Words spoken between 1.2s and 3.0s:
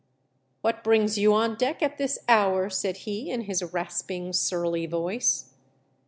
on deck at this hour?" said